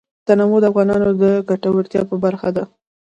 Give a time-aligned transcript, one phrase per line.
[0.27, 2.63] تنوع د افغانانو د ګټورتیا برخه ده.